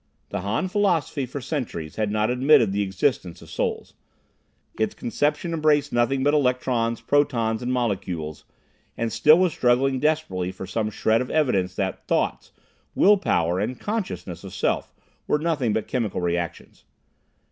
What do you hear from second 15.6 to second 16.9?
but chemical reactions.